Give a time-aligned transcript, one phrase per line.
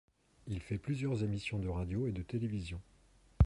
[0.47, 2.81] Il fait plusieurs émissions de radio et de télévision.